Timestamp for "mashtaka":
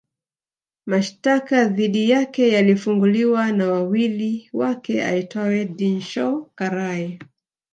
0.85-1.65